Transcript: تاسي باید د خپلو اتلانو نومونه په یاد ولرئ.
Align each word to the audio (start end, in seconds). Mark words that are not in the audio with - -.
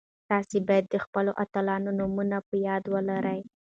تاسي 0.29 0.59
باید 0.67 0.85
د 0.89 0.95
خپلو 1.05 1.31
اتلانو 1.43 1.89
نومونه 1.99 2.37
په 2.47 2.55
یاد 2.67 2.83
ولرئ. 2.93 3.39